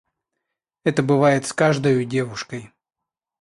[0.83, 2.71] Это бывает с каждою девушкой.